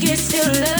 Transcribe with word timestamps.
We 0.00 0.16
still 0.16 0.50
love. 0.62 0.79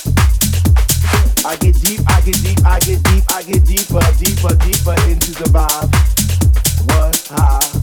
I 1.43 1.55
get 1.55 1.75
deep, 1.81 2.01
I 2.07 2.21
get 2.21 2.35
deep, 2.43 2.65
I 2.65 2.79
get 2.79 3.03
deep, 3.03 3.23
I 3.29 3.41
get 3.43 3.65
deeper, 3.65 3.99
deeper, 4.19 4.55
deeper 4.63 4.95
into 5.09 5.31
the 5.33 5.49
vibe. 5.49 5.89
What? 6.87 7.80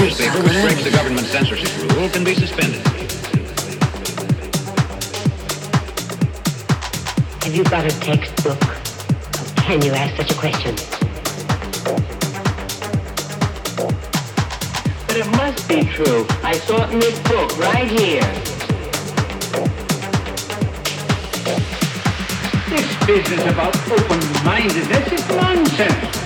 Newspaper 0.00 0.42
which 0.42 0.62
breaks 0.62 0.82
the 0.82 0.90
government 0.90 1.26
censorship 1.26 1.68
rule 1.92 2.08
can 2.08 2.24
be 2.24 2.34
suspended. 2.34 2.80
Have 7.42 7.54
you 7.54 7.64
got 7.64 7.84
a 7.84 7.90
textbook? 8.00 8.58
Can 9.56 9.82
you 9.82 9.92
ask 9.92 10.16
such 10.16 10.30
a 10.30 10.34
question? 10.34 10.74
But 15.06 15.16
it 15.18 15.26
must 15.36 15.68
be 15.68 15.84
true. 15.84 16.24
I 16.42 16.54
saw 16.54 16.82
it 16.84 16.92
in 16.94 16.98
this 16.98 17.18
book 17.28 17.58
right 17.58 17.86
here. 17.86 18.22
This 22.70 23.06
business 23.06 23.52
about 23.52 23.76
open-mindedness 23.90 25.12
is 25.12 25.28
nonsense. 25.28 26.19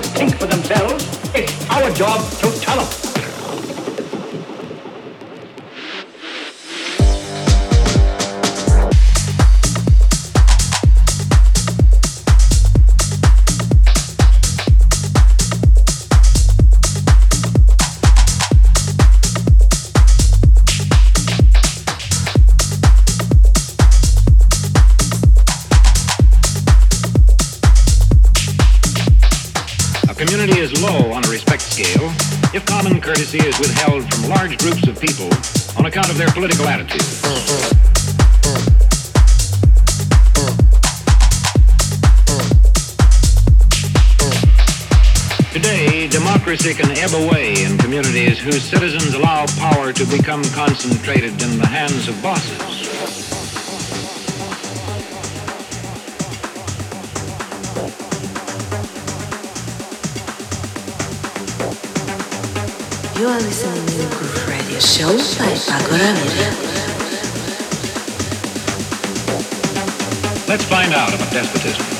Think 0.00 0.36
for 0.36 0.46
themselves. 0.46 1.04
It's 1.34 1.70
our 1.70 1.90
job 1.92 2.20
to 2.40 2.60
tell 2.60 2.76
them. 2.84 2.99
Democracy 46.60 46.82
can 46.82 46.98
ebb 46.98 47.14
away 47.14 47.54
in 47.62 47.78
communities 47.78 48.38
whose 48.38 48.62
citizens 48.62 49.14
allow 49.14 49.46
power 49.56 49.94
to 49.94 50.04
become 50.04 50.44
concentrated 50.52 51.30
in 51.42 51.58
the 51.58 51.66
hands 51.66 52.06
of 52.06 52.22
bosses. 52.22 52.50
You 63.18 63.26
are 63.26 63.40
listening 63.40 63.86
to 63.86 64.16
Groove 64.16 64.48
Radio 64.48 64.80
Show 64.80 65.16
by 65.38 65.54
Pako 65.54 65.92
Ramirez. 65.92 66.56
Let's 70.46 70.64
find 70.64 70.92
out 70.92 71.14
about 71.14 71.32
despotism. 71.32 71.99